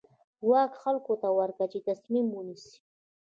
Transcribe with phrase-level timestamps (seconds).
[0.49, 2.75] واک خلکو ته ورکوي چې تصمیم ونیسي.